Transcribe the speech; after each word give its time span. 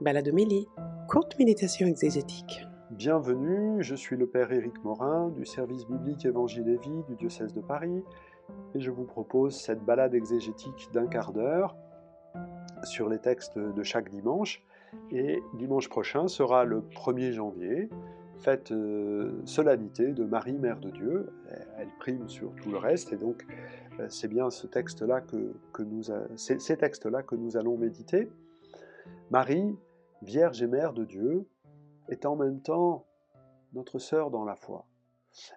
Baladomélie, 0.00 0.68
courte 1.08 1.36
méditation 1.40 1.88
exégétique. 1.88 2.64
Bienvenue, 2.92 3.82
je 3.82 3.96
suis 3.96 4.16
le 4.16 4.28
Père 4.28 4.52
Éric 4.52 4.84
Morin 4.84 5.28
du 5.30 5.44
service 5.44 5.86
biblique 5.88 6.24
Évangile 6.24 6.68
et 6.68 6.76
Vie 6.76 7.02
du 7.08 7.16
diocèse 7.16 7.52
de 7.52 7.60
Paris 7.60 8.04
et 8.76 8.80
je 8.80 8.92
vous 8.92 9.02
propose 9.02 9.56
cette 9.56 9.84
balade 9.84 10.14
exégétique 10.14 10.88
d'un 10.92 11.08
quart 11.08 11.32
d'heure 11.32 11.74
sur 12.84 13.08
les 13.08 13.18
textes 13.18 13.58
de 13.58 13.82
chaque 13.82 14.08
dimanche. 14.08 14.62
Et 15.10 15.42
dimanche 15.54 15.88
prochain 15.88 16.28
sera 16.28 16.62
le 16.64 16.80
1er 16.80 17.32
janvier, 17.32 17.90
fête 18.38 18.70
euh, 18.70 19.42
solennité 19.46 20.12
de 20.12 20.22
Marie, 20.22 20.58
Mère 20.58 20.78
de 20.78 20.90
Dieu. 20.90 21.28
Elle 21.76 21.88
prime 21.98 22.28
sur 22.28 22.54
tout 22.62 22.70
le 22.70 22.78
reste 22.78 23.12
et 23.12 23.16
donc 23.16 23.44
euh, 23.98 24.06
c'est 24.08 24.28
bien 24.28 24.48
ce 24.48 24.68
texte-là 24.68 25.22
que, 25.22 25.54
que 25.72 25.82
nous 25.82 26.04
ces 26.36 26.76
textes-là 26.76 27.24
que 27.24 27.34
nous 27.34 27.56
allons 27.56 27.76
méditer. 27.76 28.28
Marie, 29.30 29.76
Vierge 30.22 30.62
et 30.62 30.66
Mère 30.66 30.92
de 30.92 31.04
Dieu, 31.04 31.46
est 32.08 32.26
en 32.26 32.36
même 32.36 32.60
temps 32.60 33.06
notre 33.72 33.98
sœur 33.98 34.30
dans 34.30 34.44
la 34.44 34.56
foi. 34.56 34.86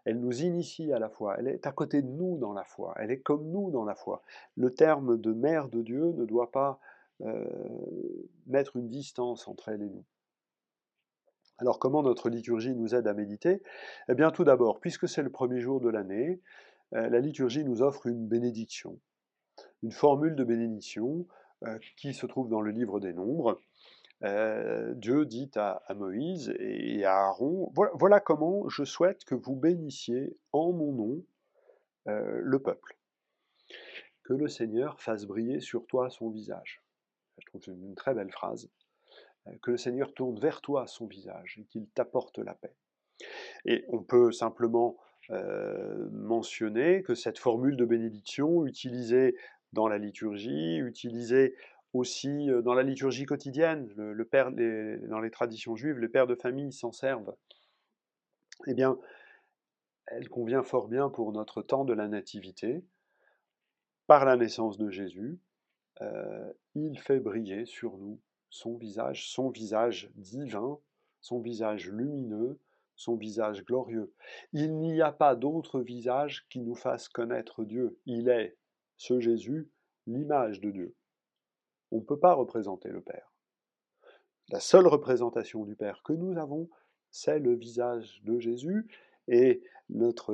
Elle 0.05 0.19
nous 0.19 0.43
initie 0.43 0.91
à 0.93 0.99
la 0.99 1.09
foi, 1.09 1.35
elle 1.39 1.47
est 1.47 1.65
à 1.65 1.71
côté 1.71 2.01
de 2.01 2.09
nous 2.09 2.37
dans 2.37 2.53
la 2.53 2.63
foi, 2.63 2.93
elle 2.97 3.09
est 3.09 3.21
comme 3.21 3.49
nous 3.49 3.71
dans 3.71 3.85
la 3.85 3.95
foi. 3.95 4.21
Le 4.55 4.73
terme 4.73 5.17
de 5.17 5.31
Mère 5.31 5.69
de 5.69 5.81
Dieu 5.81 6.11
ne 6.11 6.25
doit 6.25 6.51
pas 6.51 6.79
euh, 7.21 7.45
mettre 8.47 8.75
une 8.75 8.89
distance 8.89 9.47
entre 9.47 9.69
elle 9.69 9.81
et 9.81 9.89
nous. 9.89 10.03
Alors 11.57 11.79
comment 11.79 12.03
notre 12.03 12.29
liturgie 12.29 12.75
nous 12.75 12.95
aide 12.95 13.07
à 13.07 13.13
méditer? 13.13 13.61
Eh 14.09 14.15
bien 14.15 14.31
tout 14.31 14.43
d'abord, 14.43 14.79
puisque 14.79 15.07
c'est 15.07 15.23
le 15.23 15.29
premier 15.29 15.61
jour 15.61 15.79
de 15.79 15.89
l'année, 15.89 16.41
euh, 16.93 17.09
la 17.09 17.19
liturgie 17.19 17.63
nous 17.63 17.81
offre 17.81 18.07
une 18.07 18.27
bénédiction, 18.27 18.99
une 19.83 19.91
formule 19.91 20.35
de 20.35 20.43
bénédiction 20.43 21.25
euh, 21.63 21.77
qui 21.97 22.13
se 22.13 22.25
trouve 22.25 22.49
dans 22.49 22.61
le 22.61 22.71
livre 22.71 22.99
des 22.99 23.13
Nombres. 23.13 23.61
Euh, 24.23 24.93
Dieu 24.93 25.25
dit 25.25 25.49
à, 25.55 25.81
Moïse 25.95 26.53
et 26.59 27.03
à 27.05 27.25
Aaron, 27.25 27.71
voilà, 27.95 28.19
comment 28.19 28.69
je 28.69 28.83
souhaite 28.83 29.23
que 29.25 29.35
vous 29.35 29.55
bénissiez 29.55 30.37
en 30.51 30.71
mon 30.71 30.91
nom 30.93 31.23
le 32.05 32.57
peuple. 32.59 32.97
Que 34.23 34.33
le 34.33 34.47
Seigneur 34.47 34.99
fasse 34.99 35.25
briller 35.25 35.59
sur 35.59 35.85
toi 35.85 36.09
son 36.09 36.29
visage. 36.29 36.81
Je 37.37 37.45
trouve 37.45 37.61
c'est 37.63 37.71
une 37.71 37.95
très 37.95 38.15
belle 38.15 38.31
phrase. 38.31 38.69
Que 39.61 39.71
le 39.71 39.77
Seigneur 39.77 40.13
tourne 40.13 40.39
vers 40.39 40.61
toi 40.61 40.87
son 40.87 41.05
visage 41.05 41.57
et 41.59 41.65
qu'il 41.65 41.87
t'apporte 41.89 42.39
la 42.39 42.55
paix. 42.55 42.75
Et 43.65 43.85
on 43.89 44.01
peut 44.01 44.31
simplement 44.31 44.97
mentionner 46.11 47.03
que 47.03 47.13
cette 47.13 47.37
formule 47.37 47.77
de 47.77 47.85
bénédiction 47.85 48.65
utilisée 48.65 49.35
dans 49.73 49.87
la 49.87 49.97
liturgie, 49.97 50.77
utilisée 50.77 51.55
aussi 51.93 52.47
dans 52.63 52.73
la 52.73 52.83
liturgie 52.83 53.25
quotidienne, 53.25 53.91
le, 53.95 54.25
père, 54.25 54.51
dans 54.51 55.19
les 55.19 55.31
traditions 55.31 55.75
juives, 55.75 55.99
les 55.99 56.07
pères 56.07 56.27
de 56.27 56.35
famille 56.35 56.71
s'en 56.71 56.91
servent. 56.91 57.35
Eh 58.67 58.73
bien, 58.73 58.97
elle 60.07 60.29
convient 60.29 60.63
fort 60.63 60.87
bien 60.87 61.09
pour 61.09 61.31
notre 61.31 61.61
temps 61.61 61.85
de 61.85 61.93
la 61.93 62.07
Nativité. 62.07 62.83
Par 64.07 64.25
la 64.25 64.35
naissance 64.35 64.77
de 64.77 64.89
Jésus, 64.89 65.39
il 66.75 66.99
fait 66.99 67.19
briller 67.19 67.65
sur 67.65 67.97
nous 67.97 68.19
son 68.49 68.75
visage, 68.75 69.29
son 69.29 69.49
visage 69.49 70.11
divin, 70.15 70.77
son 71.21 71.39
visage 71.39 71.89
lumineux, 71.89 72.59
son 72.95 73.15
visage 73.15 73.63
glorieux. 73.65 74.13
Il 74.53 74.77
n'y 74.77 75.01
a 75.01 75.11
pas 75.11 75.35
d'autre 75.35 75.81
visage 75.81 76.45
qui 76.49 76.59
nous 76.59 76.75
fasse 76.75 77.09
connaître 77.09 77.63
Dieu. 77.63 77.97
Il 78.05 78.29
est, 78.29 78.57
ce 78.97 79.19
Jésus, 79.19 79.69
l'image 80.05 80.59
de 80.59 80.71
Dieu. 80.71 80.95
On 81.91 81.97
ne 81.97 82.05
peut 82.05 82.19
pas 82.19 82.33
représenter 82.33 82.89
le 82.89 83.01
Père. 83.01 83.31
La 84.49 84.59
seule 84.59 84.87
représentation 84.87 85.63
du 85.65 85.75
Père 85.75 86.01
que 86.03 86.13
nous 86.13 86.37
avons, 86.37 86.69
c'est 87.11 87.39
le 87.39 87.53
visage 87.53 88.21
de 88.23 88.39
Jésus 88.39 88.87
et 89.27 89.63
notre 89.89 90.33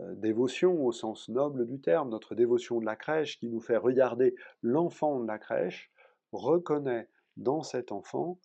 euh, 0.00 0.14
dévotion 0.14 0.84
au 0.84 0.92
sens 0.92 1.28
noble 1.28 1.66
du 1.66 1.80
terme, 1.80 2.10
notre 2.10 2.34
dévotion 2.34 2.80
de 2.80 2.86
la 2.86 2.96
crèche 2.96 3.38
qui 3.38 3.48
nous 3.48 3.60
fait 3.60 3.76
regarder 3.76 4.34
l'enfant 4.62 5.20
de 5.20 5.26
la 5.26 5.38
crèche, 5.38 5.90
reconnaît 6.32 7.08
dans 7.36 7.62
cet 7.62 7.92
enfant 7.92 8.38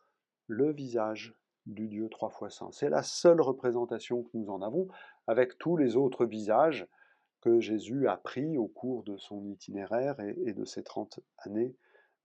le 0.48 0.72
visage 0.72 1.36
du 1.66 1.88
Dieu 1.88 2.10
trois 2.10 2.30
fois 2.30 2.50
saint. 2.50 2.72
C'est 2.72 2.90
la 2.90 3.04
seule 3.04 3.42
représentation 3.42 4.24
que 4.24 4.38
nous 4.38 4.50
en 4.50 4.62
avons, 4.62 4.88
avec 5.28 5.58
tous 5.58 5.78
les 5.78 5.96
autres 5.96 6.26
visages 6.26 6.88
que 7.42 7.60
Jésus 7.60 8.08
a 8.08 8.18
pris 8.18 8.58
au 8.58 8.68
cours 8.68 9.04
de 9.04 9.18
son 9.18 9.46
itinéraire 9.46 10.20
et, 10.20 10.54
de 10.54 10.66
ses 10.66 10.84
30 10.84 11.20
années 11.40 11.76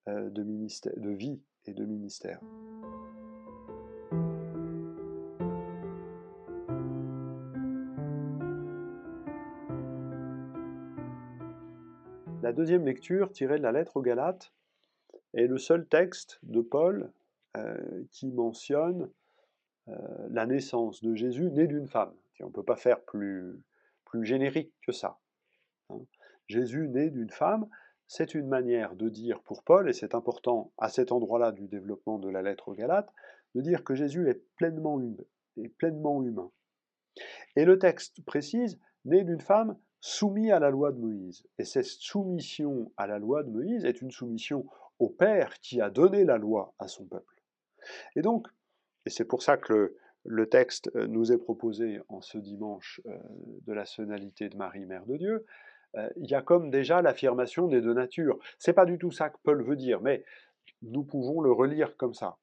de, 0.07 0.43
ministère, 0.43 0.93
de 0.97 1.11
vie 1.11 1.41
et 1.67 1.75
de 1.75 1.85
ministère. 1.85 2.41
La 12.43 12.53
deuxième 12.53 12.85
lecture, 12.85 13.31
tirée 13.31 13.59
de 13.59 13.63
la 13.63 13.71
lettre 13.71 13.97
aux 13.99 14.03
Galates, 14.03 14.53
est 15.35 15.47
le 15.47 15.59
seul 15.59 15.87
texte 15.87 16.41
de 16.43 16.61
Paul 16.61 17.13
euh, 17.57 18.05
qui 18.11 18.33
mentionne 18.33 19.09
euh, 19.89 19.93
la 20.31 20.47
naissance 20.47 21.03
de 21.03 21.15
Jésus 21.15 21.51
né 21.51 21.67
d'une 21.67 21.87
femme. 21.87 22.13
On 22.41 22.47
ne 22.47 22.51
peut 22.51 22.65
pas 22.65 22.77
faire 22.77 23.03
plus, 23.03 23.63
plus 24.05 24.25
générique 24.25 24.73
que 24.83 24.93
ça. 24.93 25.19
Hein. 25.91 26.01
Jésus 26.49 26.89
né 26.89 27.11
d'une 27.11 27.31
femme, 27.31 27.69
c'est 28.11 28.35
une 28.35 28.49
manière 28.49 28.97
de 28.97 29.09
dire 29.09 29.41
pour 29.41 29.63
Paul, 29.63 29.89
et 29.89 29.93
c'est 29.93 30.17
important 30.17 30.73
à 30.79 30.89
cet 30.89 31.13
endroit-là 31.13 31.53
du 31.53 31.69
développement 31.69 32.19
de 32.19 32.29
la 32.29 32.43
lettre 32.43 32.67
aux 32.67 32.75
Galates, 32.75 33.13
de 33.55 33.61
dire 33.61 33.85
que 33.85 33.95
Jésus 33.95 34.29
est 34.29 34.43
pleinement, 34.57 34.99
humain, 34.99 35.23
est 35.57 35.69
pleinement 35.69 36.21
humain. 36.21 36.51
Et 37.55 37.65
le 37.65 37.79
texte 37.79 38.21
précise, 38.25 38.81
né 39.05 39.23
d'une 39.23 39.41
femme 39.41 39.79
soumise 40.01 40.51
à 40.51 40.59
la 40.59 40.71
loi 40.71 40.91
de 40.91 40.99
Moïse. 40.99 41.47
Et 41.59 41.65
cette 41.65 41.85
soumission 41.85 42.91
à 42.97 43.07
la 43.07 43.21
loi 43.21 43.45
de 43.45 43.51
Moïse 43.51 43.85
est 43.85 44.03
une 44.03 44.11
soumission 44.11 44.67
au 44.99 45.09
Père 45.09 45.61
qui 45.61 45.81
a 45.81 45.89
donné 45.89 46.25
la 46.25 46.37
loi 46.37 46.75
à 46.81 46.89
son 46.89 47.05
peuple. 47.05 47.41
Et 48.17 48.23
donc, 48.23 48.49
et 49.07 49.11
c'est 49.11 49.25
pour 49.25 49.45
ça 49.45 49.57
que 49.57 49.95
le, 50.25 50.49
texte 50.49 50.91
euh, 50.97 51.07
nous 51.07 51.31
est 51.31 51.39
proposé 51.39 52.01
en 52.09 52.21
ce 52.21 52.39
dimanche 52.39 53.01
euh, 53.07 53.17
de 53.69 53.73
la 53.73 53.85
sonalité 53.85 54.49
de 54.49 54.57
Marie, 54.57 54.85
Mère 54.85 55.07
de 55.07 55.17
Dieu, 55.17 55.47
il 55.95 56.31
y 56.31 56.35
a 56.35 56.43
comme 56.43 56.71
déjà 56.71 57.03
l'affirmation 57.03 57.67
des 57.67 57.81
deux 57.81 57.95
natures. 57.95 58.39
C'est 58.59 58.73
pas 58.73 58.87
du 58.87 58.99
tout 58.99 59.11
ça 59.11 59.31
que 59.31 59.39
Paul 59.43 59.63
veut 59.65 59.77
dire, 59.77 60.01
mais 60.01 60.25
nous 60.83 61.05
pouvons 61.05 61.41
le 61.41 61.53
relire 61.53 61.97
comme 61.97 62.15
ça. 62.15 62.39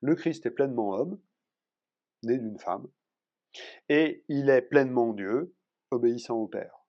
Le 0.00 0.14
Christ 0.14 0.44
est 0.46 0.50
pleinement 0.50 0.90
homme, 0.90 1.18
né 2.22 2.38
d'une 2.38 2.58
femme, 2.58 2.86
et 3.88 4.24
il 4.28 4.50
est 4.50 4.62
pleinement 4.62 5.12
Dieu, 5.12 5.54
obéissant 5.90 6.36
au 6.36 6.48
Père. 6.48 6.86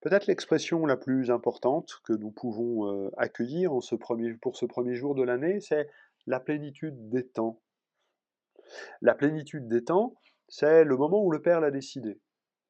Peut-être 0.00 0.26
l'expression 0.26 0.84
la 0.86 0.96
plus 0.96 1.30
importante 1.30 2.00
que 2.04 2.12
nous 2.12 2.30
pouvons 2.30 3.10
accueillir 3.16 3.72
en 3.72 3.80
ce 3.80 3.94
premier, 3.94 4.34
pour 4.34 4.56
ce 4.56 4.66
premier 4.66 4.94
jour 4.94 5.14
de 5.14 5.22
l'année, 5.22 5.60
c'est 5.60 5.88
la 6.26 6.40
plénitude 6.40 7.08
des 7.08 7.26
temps. 7.26 7.60
La 9.00 9.14
plénitude 9.14 9.66
des 9.66 9.84
temps, 9.84 10.14
c'est 10.48 10.84
le 10.84 10.96
moment 10.96 11.22
où 11.22 11.30
le 11.30 11.42
Père 11.42 11.60
l'a 11.60 11.70
décidé. 11.70 12.20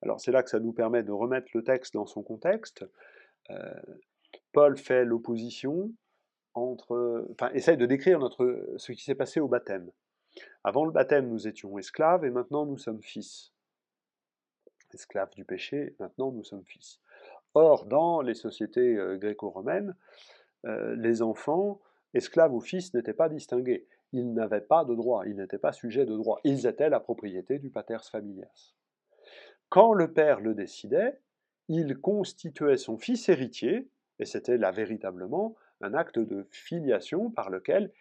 Alors 0.05 0.21
c'est 0.21 0.31
là 0.31 0.43
que 0.43 0.51
ça 0.51 0.61
nous 0.61 0.73
permet 0.73 1.03
de 1.03 1.13
remettre 1.13 1.49
le 1.55 1.65
texte 1.65 1.95
dans 1.95 2.07
son 2.07 2.23
contexte. 2.23 2.85
Paul 4.53 4.77
fait 4.79 5.05
l'opposition 5.05 5.91
entre, 6.55 7.27
enfin, 7.33 7.51
essaye 7.51 7.77
de 7.77 7.87
décrire 7.87 8.21
ce 8.77 8.93
qui 8.93 9.03
s'est 9.03 9.15
passé 9.15 9.41
au 9.41 9.49
baptême. 9.49 9.91
Avant 10.63 10.85
le 10.85 10.93
baptême, 10.93 11.29
nous 11.29 11.47
étions 11.47 11.77
esclaves 11.79 12.25
et 12.25 12.31
maintenant 12.31 12.65
nous 12.67 12.79
sommes 12.79 13.03
fils. 13.03 13.53
Esclaves 14.93 15.35
du 15.35 15.45
péché, 15.45 15.97
maintenant 15.99 16.31
nous 16.31 16.45
sommes 16.45 16.65
fils. 16.65 17.01
Or, 17.55 17.87
dans 17.87 18.21
les 18.21 18.35
sociétés 18.35 18.97
euh, 18.97 19.17
gréco-romaines, 19.17 19.97
euh, 20.67 20.95
les 20.97 21.23
enfants, 21.23 21.81
esclaves 22.15 22.55
ou 22.55 22.61
fils, 22.61 22.95
n'étaient 22.95 23.13
pas 23.13 23.29
distingués. 23.29 23.87
Ils 24.13 24.33
n'avaient 24.33 24.61
pas 24.61 24.85
de 24.85 24.95
droit, 24.95 25.25
ils 25.27 25.37
n'étaient 25.37 25.59
pas 25.59 25.73
sujets 25.73 26.07
de 26.07 26.17
droit. 26.17 26.41
Ils 26.45 26.67
étaient 26.67 26.89
la 26.89 27.01
propriété 27.01 27.59
du 27.59 27.71
pater 27.71 27.99
familias. 28.11 28.75
Quand 29.69 29.93
le 29.93 30.13
père 30.13 30.41
le 30.41 30.55
décidait, 30.55 31.21
il 31.69 31.99
constituait 31.99 32.77
son 32.77 32.99
fils 32.99 33.29
héritier, 33.29 33.89
et 34.19 34.25
c'était 34.25 34.59
là 34.59 34.71
véritablement 34.71 35.57
un 35.81 35.95
acte 35.95 36.19
de 36.19 36.47
filiation 36.51 37.31
par 37.31 37.51
lequel 37.51 37.93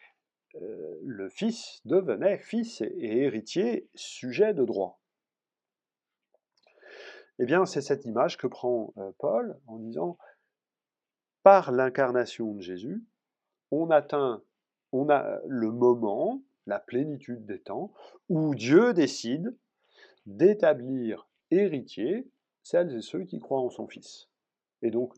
euh, 0.56 1.00
le 1.04 1.30
fils 1.30 1.82
devenait 1.86 2.38
fils 2.38 2.82
et 2.82 3.24
héritier 3.24 3.90
sujet 3.96 4.54
de 4.54 4.64
droit. 4.64 5.00
Eh 7.40 7.46
bien, 7.46 7.66
c'est 7.66 7.82
cette 7.82 8.06
image 8.06 8.38
que 8.38 8.48
prend 8.48 8.94
euh, 8.98 9.12
Paul 9.18 9.60
en 9.66 9.80
disant 9.80 10.18
par 11.42 11.72
l'incarnation 11.72 12.54
de 12.54 12.62
Jésus, 12.62 13.04
on 13.72 13.90
atteint, 13.90 14.44
on 14.92 15.10
a 15.10 15.40
le 15.48 15.72
moment, 15.72 16.42
la 16.68 16.80
plénitude 16.80 17.46
des 17.46 17.60
temps, 17.60 17.92
où 18.30 18.56
Dieu 18.56 18.94
décide 18.94 19.58
d'établir 20.26 21.28
héritiers 21.56 22.28
celles 22.64 22.96
et 22.96 23.02
ceux 23.02 23.24
qui 23.24 23.40
croient 23.40 23.60
en 23.60 23.70
son 23.70 23.88
Fils. 23.88 24.30
Et 24.82 24.92
donc, 24.92 25.14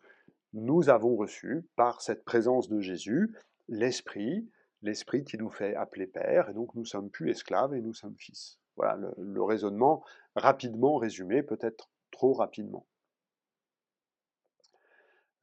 nous 0.53 0.89
avons 0.89 1.15
reçu, 1.15 1.67
par 1.75 2.01
cette 2.01 2.23
présence 2.23 2.69
de 2.69 2.79
Jésus, 2.79 3.35
l'Esprit, 3.67 4.49
l'Esprit 4.81 5.23
qui 5.23 5.37
nous 5.37 5.49
fait 5.49 5.75
appeler 5.75 6.07
Père, 6.07 6.49
et 6.49 6.53
donc 6.53 6.73
nous 6.75 6.85
sommes 6.85 7.09
plus 7.09 7.29
esclaves 7.29 7.73
et 7.73 7.81
nous 7.81 7.93
sommes 7.93 8.15
fils. 8.17 8.59
Voilà 8.77 9.11
le, 9.17 9.43
raisonnement 9.43 10.03
rapidement 10.35 10.97
résumé, 10.97 11.43
peut-être 11.43 11.89
trop 12.11 12.33
rapidement. 12.33 12.85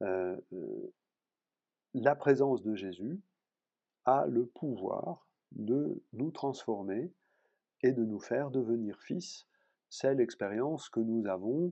Euh, 0.01 0.35
euh, 0.53 0.93
la 1.93 2.15
présence 2.15 2.63
de 2.63 2.75
Jésus 2.75 3.21
a 4.05 4.25
le 4.27 4.45
pouvoir 4.45 5.27
de 5.51 6.01
nous 6.13 6.31
transformer 6.31 7.13
et 7.81 7.91
de 7.91 8.03
nous 8.03 8.19
faire 8.19 8.49
devenir 8.49 8.99
fils. 9.01 9.47
C'est 9.95 10.15
l'expérience 10.15 10.89
que 10.89 10.99
nous 10.99 11.27
avons 11.27 11.71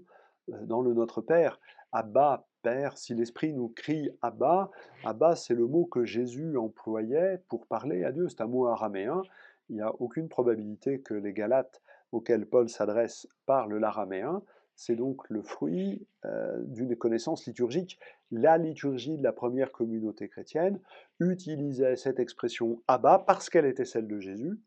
euh, 0.50 0.66
dans 0.68 0.84
le 0.84 0.94
Notre 0.94 1.22
Père. 1.22 1.60
Abba, 1.92 2.46
Père, 2.62 2.96
si 2.96 3.16
l'Esprit 3.16 3.52
nous 3.52 3.70
crie 3.70 4.12
Abba, 4.22 4.70
Abba 5.04 5.36
c'est 5.36 5.56
le 5.56 5.66
mot 5.66 5.86
que 5.86 6.06
Jésus 6.06 6.56
employait 6.56 7.42
pour 7.50 7.66
parler 7.66 8.04
à 8.04 8.12
Dieu, 8.12 8.30
c'est 8.30 8.42
un 8.42 8.48
mot 8.48 8.68
araméen, 8.68 9.24
il 9.70 9.78
n'y 9.78 9.82
a 9.82 9.92
aucune 10.00 10.30
probabilité 10.30 11.02
que 11.02 11.16
les 11.16 11.34
Galates 11.34 11.82
auxquels 12.12 12.46
Paul 12.46 12.70
s'adresse 12.70 13.28
parlent 13.48 13.78
l'araméen, 13.78 14.44
c'est 14.76 14.96
donc 14.96 15.28
le 15.32 15.42
fruit 15.42 16.06
euh, 16.26 16.62
d'une 16.66 16.96
connaissance 16.96 17.48
liturgique. 17.48 17.98
La 18.30 18.60
liturgie 18.60 19.18
de 19.18 19.24
la 19.24 19.34
première 19.34 19.72
communauté 19.72 20.30
chrétienne 20.30 20.80
utilisait 21.20 21.96
cette 21.96 22.20
expression 22.20 22.84
Abba 22.88 23.18
parce 23.18 23.50
qu'elle 23.50 23.66
était 23.66 23.84
celle 23.84 24.08
de 24.08 24.20
Jésus, 24.20 24.60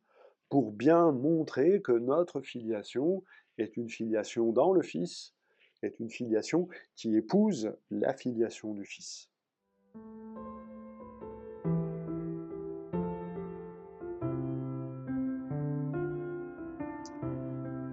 pour 0.54 0.72
bien 0.72 1.10
montrer 1.12 1.80
que 1.82 1.92
notre 1.92 2.40
filiation 2.40 3.22
est 3.58 3.76
une 3.76 3.88
filiation 3.88 4.52
dans 4.52 4.72
le 4.72 4.82
Fils, 4.82 5.34
est 5.82 6.00
une 6.00 6.10
filiation 6.10 6.68
qui 6.96 7.16
épouse 7.16 7.72
la 7.90 8.14
filiation 8.14 8.74
du 8.74 8.84
Fils. 8.84 9.30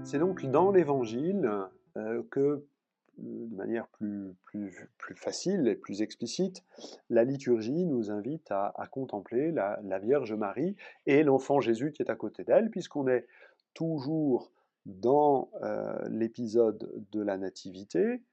C'est 0.03 0.19
donc 0.19 0.45
dans 0.45 0.71
l'Évangile 0.71 1.49
euh, 1.95 2.21
que, 2.31 2.65
de 3.17 3.55
manière 3.55 3.87
plus, 3.87 4.35
facile 5.15 5.69
et 5.69 5.75
plus 5.75 6.01
explicite, 6.01 6.65
la 7.09 7.23
liturgie 7.23 7.85
nous 7.85 8.11
invite 8.11 8.51
à, 8.51 8.73
contempler 8.91 9.51
la, 9.51 9.99
Vierge 9.99 10.33
Marie 10.33 10.75
et 11.05 11.23
l'enfant 11.23 11.61
Jésus 11.61 11.93
qui 11.93 12.01
est 12.01 12.09
à 12.09 12.15
côté 12.15 12.43
d'elle, 12.43 12.69
puisqu'on 12.69 13.07
est 13.07 13.25
toujours 13.73 14.51
dans 14.85 15.51
euh, 15.61 15.97
l'épisode 16.09 17.05
de 17.11 17.21
la 17.21 17.37
Nativité, 17.37 18.23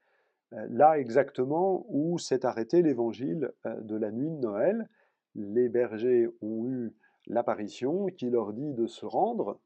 euh, 0.53 0.67
là 0.69 0.97
exactement 0.97 1.85
où 1.89 2.17
s'est 2.17 2.45
arrêté 2.45 2.81
l'évangile 2.81 3.51
de 3.65 3.95
la 3.95 4.11
nuit 4.11 4.31
de 4.31 4.37
Noël. 4.37 4.89
Les 5.35 5.69
bergers 5.69 6.27
ont 6.41 6.67
eu 6.67 6.95
l'apparition 7.27 8.07
qui 8.07 8.29
leur 8.29 8.53
dit 8.53 8.73
de 8.73 8.87
se 8.87 9.05
rendre 9.05 9.59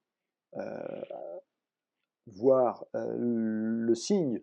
voir 2.27 2.85
le 2.93 3.95
signe 3.95 4.39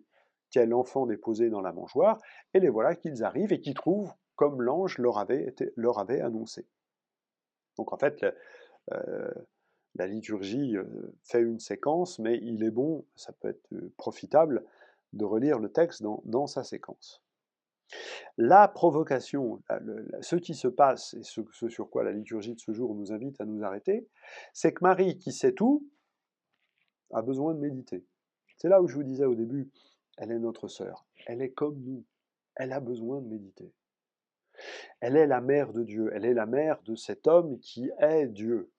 qu'est 0.49 0.65
l'enfant 0.65 1.05
déposé 1.05 1.49
dans 1.49 1.61
la 1.61 1.71
mangeoire, 1.71 2.19
et 2.53 2.59
les 2.59 2.67
voilà 2.67 2.95
qu'ils 2.95 3.23
arrivent 3.23 3.53
et 3.53 3.61
qu'ils 3.61 3.75
trouvent 3.75 4.13
comme 4.35 4.61
l'ange 4.61 4.97
leur 4.97 5.17
avait, 5.19 5.55
leur 5.77 5.99
avait 5.99 6.19
annoncé. 6.19 6.67
Donc 7.77 7.93
en 7.93 7.97
fait, 7.97 8.25
la 9.95 10.07
liturgie 10.07 10.75
fait 11.23 11.41
une 11.41 11.59
séquence, 11.59 12.19
mais 12.19 12.39
il 12.41 12.63
est 12.63 12.71
bon, 12.71 13.05
ça 13.15 13.33
peut 13.33 13.49
être 13.49 13.69
profitable, 13.97 14.63
de 15.13 15.25
relire 15.25 15.59
le 15.59 15.71
texte 15.71 16.03
dans, 16.03 16.47
sa 16.47 16.63
séquence. 16.63 17.21
La 18.37 18.67
provocation, 18.69 19.61
ce 20.21 20.37
qui 20.37 20.53
se 20.53 20.69
passe, 20.69 21.13
et 21.15 21.23
ce, 21.23 21.41
sur 21.67 21.89
quoi 21.89 22.03
la 22.03 22.13
liturgie 22.13 22.55
de 22.55 22.59
ce 22.59 22.71
jour 22.71 22.95
nous 22.95 23.11
invite 23.11 23.41
à 23.41 23.45
nous 23.45 23.63
arrêter, 23.63 24.07
c'est 24.53 24.73
que 24.73 24.83
Marie, 24.83 25.17
qui 25.17 25.33
sait 25.33 25.53
tout, 25.53 25.85
a 27.11 27.21
besoin 27.21 27.53
de 27.53 27.59
méditer. 27.59 28.05
C'est 28.57 28.69
là 28.69 28.81
où 28.81 28.87
je 28.87 28.95
vous 28.95 29.03
disais 29.03 29.25
au 29.25 29.35
début, 29.35 29.69
elle 30.17 30.31
est 30.31 30.39
notre 30.39 30.67
sœur, 30.67 31.05
elle 31.27 31.41
est 31.41 31.51
comme 31.51 31.79
nous, 31.81 32.05
elle 32.55 32.71
a 32.71 32.79
besoin 32.79 33.21
de 33.21 33.27
méditer. 33.27 33.73
Elle 34.99 35.17
est 35.17 35.27
la 35.27 35.41
mère 35.41 35.73
de 35.73 35.83
Dieu, 35.83 36.11
elle 36.13 36.25
est 36.25 36.33
la 36.33 36.45
mère 36.45 36.81
de 36.83 36.95
cet 36.95 37.27
homme 37.27 37.59
qui 37.59 37.89
est 37.99 38.27
Dieu. 38.27 38.71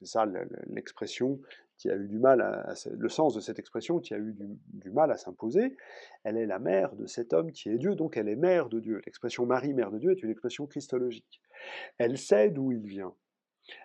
C'est 0.00 0.06
ça 0.06 0.26
l'expression 0.68 1.40
qui 1.76 1.90
a 1.90 1.96
eu 1.96 2.08
du 2.08 2.18
mal, 2.18 2.40
à, 2.40 2.74
le 2.90 3.08
sens 3.08 3.34
de 3.34 3.40
cette 3.40 3.58
expression 3.58 4.00
qui 4.00 4.14
a 4.14 4.18
eu 4.18 4.34
du, 4.68 4.90
mal 4.90 5.10
à 5.10 5.16
s'imposer. 5.16 5.76
Elle 6.24 6.36
est 6.36 6.46
la 6.46 6.58
mère 6.58 6.94
de 6.94 7.06
cet 7.06 7.32
homme 7.32 7.52
qui 7.52 7.68
est 7.70 7.78
Dieu, 7.78 7.94
donc 7.94 8.16
elle 8.16 8.28
est 8.28 8.36
mère 8.36 8.68
de 8.68 8.80
Dieu. 8.80 9.00
L'expression 9.06 9.46
Marie, 9.46 9.72
mère 9.72 9.90
de 9.90 9.98
Dieu, 9.98 10.10
est 10.10 10.22
une 10.22 10.30
expression 10.30 10.66
christologique. 10.66 11.40
Elle 11.98 12.18
sait 12.18 12.50
d'où 12.50 12.72
il 12.72 12.86
vient. 12.86 13.14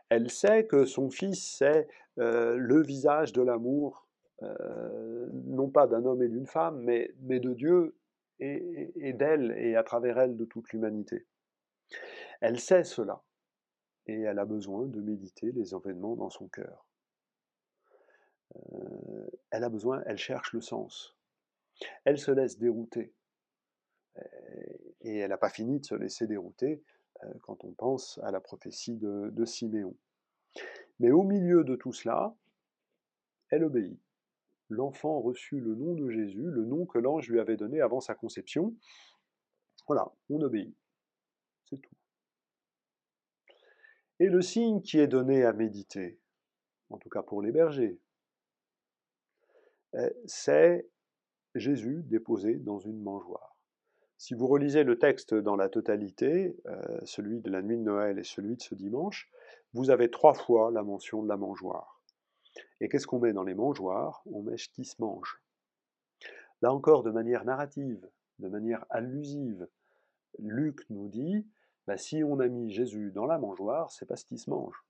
Elle 0.09 0.29
sait 0.29 0.65
que 0.65 0.85
son 0.85 1.09
fils, 1.09 1.57
c'est 1.57 1.87
euh, 2.19 2.55
le 2.57 2.81
visage 2.81 3.33
de 3.33 3.41
l'amour, 3.41 4.07
euh, 4.43 5.27
non 5.31 5.69
pas 5.69 5.87
d'un 5.87 6.05
homme 6.05 6.23
et 6.23 6.29
d'une 6.29 6.47
femme, 6.47 6.81
mais, 6.81 7.13
de 7.19 7.53
Dieu 7.53 7.95
et, 8.39 9.13
d'elle 9.13 9.53
et 9.57 9.75
à 9.75 9.83
travers 9.83 10.17
elle 10.17 10.35
de 10.35 10.45
toute 10.45 10.71
l'humanité. 10.73 11.25
Elle 12.41 12.59
sait 12.59 12.83
cela 12.83 13.23
et 14.07 14.21
elle 14.21 14.39
a 14.39 14.45
besoin 14.45 14.85
de 14.85 15.01
méditer 15.01 15.51
les 15.51 15.73
événements 15.73 16.15
dans 16.15 16.29
son 16.29 16.47
cœur. 16.47 16.85
Euh, 18.55 19.27
elle 19.51 19.63
a 19.63 19.69
besoin, 19.69 20.03
elle 20.05 20.17
cherche 20.17 20.53
le 20.53 20.61
sens. 20.61 21.15
Elle 22.03 22.17
se 22.17 22.31
laisse 22.31 22.57
dérouter. 22.57 23.13
Et 25.01 25.17
elle 25.17 25.29
n'a 25.29 25.37
pas 25.37 25.49
fini 25.49 25.79
de 25.79 25.85
se 25.85 25.95
laisser 25.95 26.25
dérouter 26.25 26.81
quand 27.41 27.65
on 27.65 27.73
pense 27.73 28.17
à 28.23 28.31
la 28.31 28.39
prophétie 28.39 28.95
de 28.95 29.45
Siméon. 29.45 29.95
Mais 30.99 31.11
au 31.11 31.23
milieu 31.23 31.63
de 31.63 31.75
tout 31.75 31.91
cela, 31.91 32.33
elle 33.49 33.63
obéit. 33.63 33.99
L'enfant 34.69 35.19
reçut 35.19 35.59
le 35.59 35.75
nom 35.75 35.93
de 35.93 36.09
Jésus, 36.09 36.43
le 36.43 36.65
nom 36.65 36.85
que 36.85 36.97
l'ange 36.97 37.29
lui 37.29 37.39
avait 37.39 37.57
donné 37.57 37.81
avant 37.81 38.01
sa 38.01 38.15
conception. 38.15 38.73
Voilà, 39.87 40.11
on 40.29 40.41
obéit. 40.41 40.75
C'est 41.69 41.77
tout. 41.77 41.95
Et 44.19 44.27
le 44.27 44.41
signe 44.41 44.81
qui 44.81 44.99
est 44.99 45.07
donné 45.07 45.43
à 45.43 45.51
méditer, 45.51 46.19
en 46.89 46.97
tout 46.97 47.09
cas 47.09 47.21
pour 47.21 47.41
les 47.41 47.51
bergers, 47.51 47.99
eh, 49.93 50.13
c'est 50.25 50.87
Jésus 51.53 52.03
déposé 52.03 52.55
dans 52.55 52.79
une 52.79 53.01
mangeoire. 53.01 53.55
Si 54.17 54.33
vous 54.33 54.47
relisez 54.47 54.83
le 54.83 54.97
texte 54.97 55.33
dans 55.33 55.57
la 55.57 55.67
totalité, 55.67 56.55
euh, 56.67 56.99
celui 57.03 57.41
de 57.41 57.49
la 57.49 57.61
nuit 57.61 57.77
de 57.77 57.83
Noël 57.83 58.17
et 58.17 58.23
celui 58.23 58.55
de 58.55 58.61
ce 58.61 58.75
dimanche, 58.75 59.29
vous 59.73 59.89
avez 59.89 60.09
trois 60.09 60.33
fois 60.33 60.71
la 60.71 60.83
mention 60.83 61.21
de 61.21 61.27
la 61.27 61.35
mangeoire. 61.35 62.01
Et 62.79 62.87
qu'est-ce 62.87 63.07
qu'on 63.07 63.19
met 63.19 63.33
dans 63.33 63.43
les 63.43 63.55
mangeoires? 63.55 64.23
On 64.31 64.41
met 64.41 64.57
ce 64.57 64.69
qui 64.69 64.85
se 64.85 64.95
mange. 64.99 65.41
Là 66.61 66.73
encore, 66.73 67.03
de 67.03 67.11
manière 67.11 67.43
narrative, 67.43 68.09
de 68.39 68.47
manière 68.47 68.85
allusive, 68.89 69.67
Luc 70.39 70.89
nous 70.89 71.09
dit 71.09 71.45
bah, 71.87 71.97
si 71.97 72.23
on 72.23 72.39
a 72.39 72.47
mis 72.47 72.71
Jésus 72.71 73.11
dans 73.11 73.25
la 73.25 73.37
mangeoire, 73.37 73.91
c'est 73.91 74.05
pas 74.05 74.15
ce 74.15 74.25
qui 74.25 74.37
se 74.37 74.49
mange. 74.49 74.83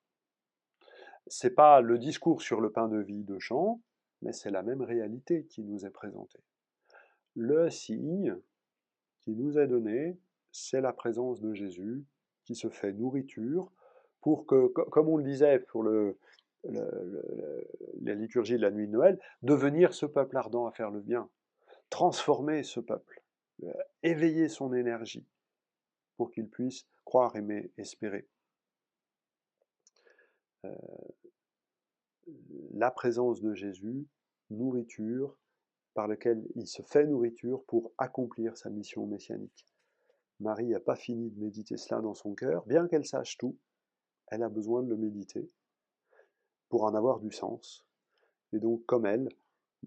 C'est 1.27 1.55
pas 1.55 1.81
le 1.81 1.97
discours 1.97 2.41
sur 2.41 2.61
le 2.61 2.71
pain 2.71 2.87
de 2.87 2.97
vie 2.97 3.23
de 3.23 3.39
Chant, 3.39 3.81
mais 4.21 4.31
c'est 4.31 4.51
la 4.51 4.63
même 4.63 4.81
réalité 4.81 5.45
qui 5.45 5.63
nous 5.63 5.85
est 5.85 5.91
présentée. 5.91 6.39
Le 7.35 7.69
signe 7.69 8.37
qui 9.23 9.35
nous 9.35 9.57
est 9.57 9.67
donné, 9.67 10.17
c'est 10.51 10.81
la 10.81 10.93
présence 10.93 11.41
de 11.41 11.53
Jésus 11.53 12.05
qui 12.45 12.55
se 12.55 12.69
fait 12.69 12.93
nourriture 12.93 13.71
pour 14.21 14.45
que, 14.45 14.67
comme 14.67 15.09
on 15.09 15.17
le 15.17 15.23
disait 15.23 15.59
pour 15.59 15.83
le, 15.83 16.17
la 16.63 18.13
liturgie 18.13 18.55
de 18.55 18.61
la 18.61 18.71
nuit 18.71 18.87
de 18.87 18.91
Noël, 18.91 19.19
devenir 19.41 19.93
ce 19.93 20.05
peuple 20.05 20.37
ardent 20.37 20.67
à 20.67 20.71
faire 20.71 20.91
le 20.91 21.01
bien, 21.01 21.29
transformer 21.89 22.63
ce 22.63 22.79
peuple, 22.79 23.21
euh, 23.63 23.73
éveiller 24.03 24.47
son 24.47 24.73
énergie 24.73 25.25
pour 26.17 26.31
qu'il 26.31 26.49
puisse 26.49 26.85
croire, 27.03 27.35
aimer, 27.35 27.71
espérer. 27.77 28.27
Euh, 30.65 30.75
la 32.73 32.91
présence 32.91 33.41
de 33.41 33.53
Jésus, 33.53 34.07
nourriture, 34.49 35.37
par 35.93 36.07
laquelle 36.07 36.45
il 36.55 36.67
se 36.67 36.81
fait 36.81 37.05
nourriture 37.05 37.63
pour 37.65 37.93
accomplir 37.97 38.57
sa 38.57 38.69
mission 38.69 39.05
messianique. 39.05 39.65
Marie 40.39 40.67
n'a 40.67 40.79
pas 40.79 40.95
fini 40.95 41.29
de 41.29 41.39
méditer 41.39 41.77
cela 41.77 42.01
dans 42.01 42.13
son 42.13 42.35
cœur, 42.35 42.65
bien 42.65 42.87
qu'elle 42.87 43.05
sache 43.05 43.37
tout, 43.37 43.57
elle 44.27 44.43
a 44.43 44.49
besoin 44.49 44.83
de 44.83 44.89
le 44.89 44.97
méditer 44.97 45.49
pour 46.69 46.83
en 46.83 46.93
avoir 46.95 47.19
du 47.19 47.31
sens. 47.31 47.85
Et 48.51 48.59
donc, 48.59 48.85
comme 48.85 49.05
elle, 49.05 49.29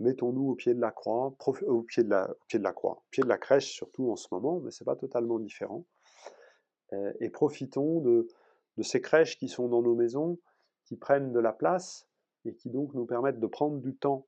mettons-nous 0.01 0.51
au 0.51 0.55
pied 0.55 0.75
de 0.75 0.81
la 0.81 0.91
croix, 0.91 1.35
au 1.67 1.83
pied 1.83 2.05
de 2.05 2.11
la, 2.11 2.35
pied 2.47 2.59
de 2.59 2.65
la 2.65 2.73
croix, 2.73 2.93
au 2.93 3.11
pied 3.11 3.23
de 3.23 3.29
la 3.29 3.39
crèche 3.39 3.73
surtout 3.73 4.11
en 4.11 4.17
ce 4.17 4.29
moment, 4.31 4.61
mais 4.61 4.71
c'est 4.71 4.85
pas 4.85 4.97
totalement 4.97 5.39
différent. 5.39 5.85
Euh, 6.93 7.13
et 7.21 7.29
profitons 7.29 8.01
de, 8.01 8.29
ces 8.81 9.01
crèches 9.01 9.39
qui 9.39 9.49
sont 9.49 9.69
dans 9.69 9.83
nos 9.83 9.95
maisons, 9.95 10.39
qui 10.85 10.97
prennent 10.97 11.33
de 11.33 11.41
la 11.41 11.53
place 11.53 12.09
et 12.45 12.55
qui 12.55 12.71
donc 12.71 12.95
nous 12.95 13.05
permettent 13.05 13.41
de 13.41 13.47
prendre 13.47 13.79
du 13.79 13.97
temps 13.97 14.27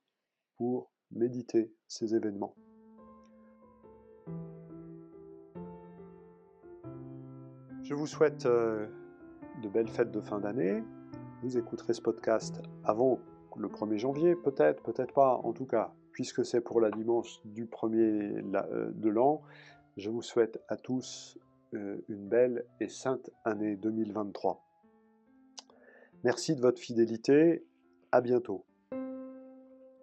pour 0.57 0.91
méditer 1.11 1.73
ces 1.87 2.15
événements. 2.15 2.53
Je 7.83 7.95
vous 7.95 8.07
souhaite 8.07 8.45
euh, 8.45 8.87
de 9.63 9.69
belles 9.69 9.89
fêtes 9.89 10.11
de 10.11 10.21
fin 10.21 10.39
d'année. 10.39 10.83
Vous 11.41 11.57
écouterez 11.57 11.93
ce 11.93 12.01
podcast 12.01 12.61
avant 12.83 13.19
le 13.57 13.67
1er 13.67 13.97
janvier, 13.97 14.35
peut-être, 14.35 14.81
peut-être 14.83 15.13
pas. 15.13 15.35
En 15.43 15.53
tout 15.53 15.65
cas, 15.65 15.93
puisque 16.11 16.45
c'est 16.45 16.61
pour 16.61 16.81
la 16.81 16.91
dimanche 16.91 17.41
du 17.45 17.65
premier 17.65 18.43
euh, 18.53 18.91
de 18.93 19.09
l'an, 19.09 19.41
je 19.97 20.09
vous 20.09 20.21
souhaite 20.21 20.61
à 20.67 20.77
tous 20.77 21.37
une 21.73 22.27
belle 22.29 22.65
et 22.79 22.89
sainte 22.89 23.29
année 23.45 23.75
2023. 23.75 24.63
Merci 26.23 26.55
de 26.55 26.61
votre 26.61 26.79
fidélité. 26.79 27.63
À 28.11 28.21
bientôt. 28.21 28.65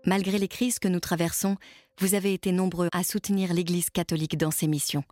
Malgré 0.06 0.38
les 0.38 0.48
crises 0.48 0.78
que 0.78 0.88
nous 0.88 1.00
traversons, 1.00 1.56
vous 1.98 2.14
avez 2.14 2.32
été 2.32 2.52
nombreux 2.52 2.88
à 2.92 3.02
soutenir 3.02 3.52
l'Église 3.52 3.90
catholique 3.90 4.38
dans 4.38 4.50
ses 4.50 4.66
missions. 4.66 5.04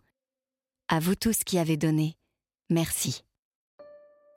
À 0.87 0.99
vous 0.99 1.15
tous 1.15 1.43
qui 1.43 1.59
avez 1.59 1.77
donné, 1.77 2.17
merci. 2.69 3.23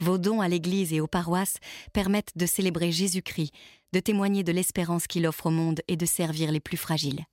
Vos 0.00 0.18
dons 0.18 0.40
à 0.40 0.48
l'Église 0.48 0.92
et 0.92 1.00
aux 1.00 1.06
paroisses 1.06 1.58
permettent 1.92 2.36
de 2.36 2.46
célébrer 2.46 2.90
Jésus-Christ, 2.90 3.52
de 3.92 4.00
témoigner 4.00 4.42
de 4.42 4.52
l'espérance 4.52 5.06
qu'il 5.06 5.26
offre 5.26 5.46
au 5.46 5.50
monde 5.50 5.80
et 5.88 5.96
de 5.96 6.06
servir 6.06 6.52
les 6.52 6.60
plus 6.60 6.76
fragiles. 6.76 7.24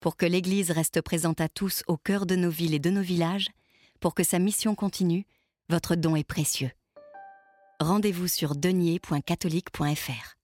Pour 0.00 0.16
que 0.16 0.26
l'Église 0.26 0.70
reste 0.70 1.00
présente 1.00 1.40
à 1.40 1.48
tous 1.48 1.82
au 1.86 1.96
cœur 1.96 2.26
de 2.26 2.36
nos 2.36 2.50
villes 2.50 2.74
et 2.74 2.78
de 2.78 2.90
nos 2.90 3.02
villages, 3.02 3.48
pour 4.06 4.14
que 4.14 4.22
sa 4.22 4.38
mission 4.38 4.76
continue, 4.76 5.26
votre 5.68 5.96
don 5.96 6.14
est 6.14 6.22
précieux. 6.22 6.70
Rendez-vous 7.80 8.28
sur 8.28 8.54
denier.catholique.fr. 8.54 10.35